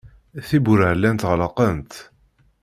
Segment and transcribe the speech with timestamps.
[0.47, 1.93] Tiwwura llant ɣelqent.